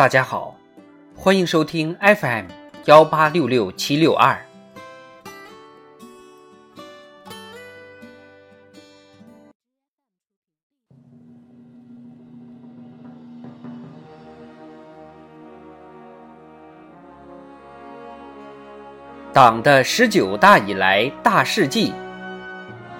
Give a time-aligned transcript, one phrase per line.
[0.00, 0.56] 大家好，
[1.14, 2.46] 欢迎收听 FM
[2.86, 4.34] 幺八六六七六二。
[19.34, 21.92] 党的十九大以来大事记，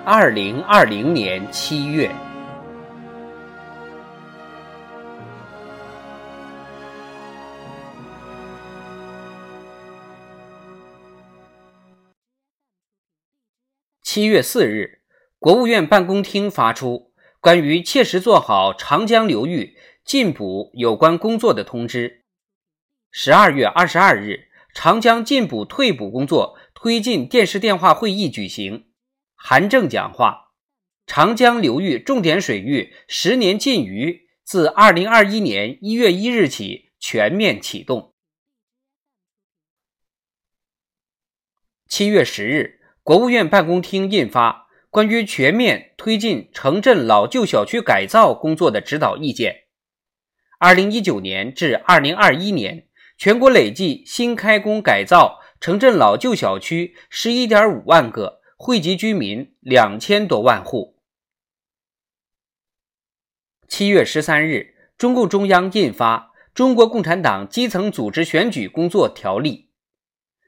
[0.04, 2.14] 二零二零年七月。
[14.12, 15.02] 七月四日，
[15.38, 22.24] 国务院办公厅发出关于切实做好长江流域进补有关工作的通知。
[23.12, 24.48] 十二月二十二日。
[24.74, 28.88] 长江进补退补工作推进电视电话会议举行，
[29.36, 30.54] 韩正讲话。
[31.06, 38.12] 长江流域重点水域十年禁渔自二零二一年一月一日起全面启动。
[41.86, 49.64] 七月十日，国务院办公厅印发关于全面推进城镇老旧小区改造工作的指导意见。
[50.58, 52.86] 二零一九年至二零二一年。
[53.20, 60.96] 全国累计新开工改造城镇老旧小区十一点五万个，惠及居民两千多万户。
[63.68, 69.50] 七月十三日，中共中央印发《中国共产党基层组织选举工作条例》。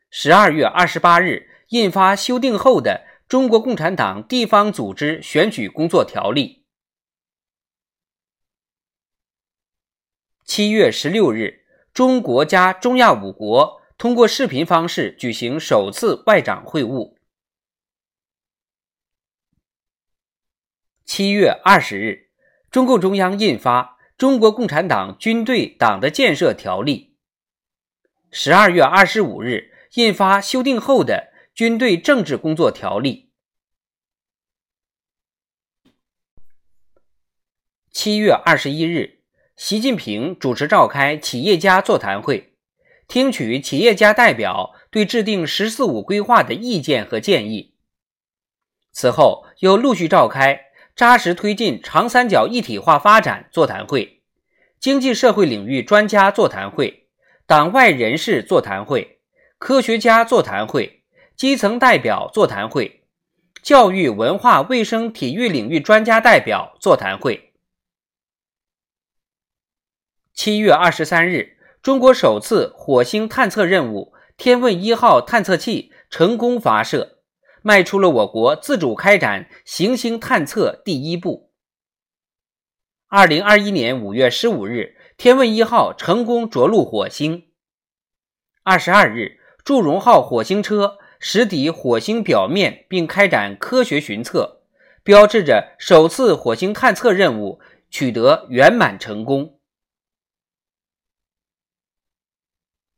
[0.09, 6.59] 十二月二十八日，印发修订后的《中国共产党地方组织选举工作条例》。
[10.45, 11.63] 七月十六日。
[11.95, 17.17] 中国加中亚五国通过视频方式举行首次外长会晤。
[21.05, 22.31] 七月二十日，
[22.71, 23.83] 中共中央印发
[24.17, 27.15] 《中国共产党军队党的建设条例》。
[28.31, 33.29] 十二月二十五日，印发修订后的《军队政治工作条例》。
[37.91, 39.19] 七月二十一日。
[39.55, 42.55] 习近平主持召开企业家座谈会，
[43.07, 47.75] 听取企业家代表对制定“十四五”规划的意见和建议。
[48.91, 50.59] 此后，又陆续召开
[50.97, 54.23] 扎实推进长三角一体化发展座谈会、
[54.81, 57.11] 经济社会领域专家座谈会、
[57.47, 59.21] 党外人士座谈会、
[59.59, 61.02] 科学家座谈会、
[61.43, 63.03] 基层代表座谈会、
[63.65, 67.53] 教育、文化、卫生、体育领域专家代表座谈会。
[70.33, 77.19] 七月二十三日，中国首次火星探测任务“天问一号”探测器成功发射，
[77.63, 81.51] 迈出了我国自主开展行星探测第一步。
[83.09, 87.49] 二零二一年五月十五日，“天问一号”成功着陆火星。
[88.63, 94.63] 二十二日，“祝融号”火星车实抵火星表面，并开展科学巡测，
[95.05, 99.61] 标志着首次火星探测任务取得圆满成功。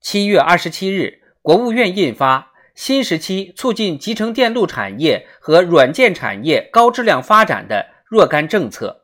[0.00, 2.38] 七月二十七日，国务院印发
[2.74, 9.02] 《新时期促进集成电路产业和软件产业高质量发展的若干政策》。